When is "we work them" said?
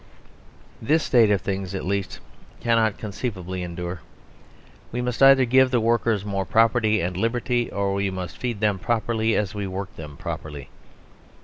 9.53-10.17